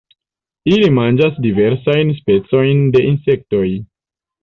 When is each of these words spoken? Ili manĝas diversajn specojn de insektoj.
Ili 0.75 0.87
manĝas 0.99 1.37
diversajn 1.47 2.17
specojn 2.23 2.85
de 2.97 3.07
insektoj. 3.13 3.67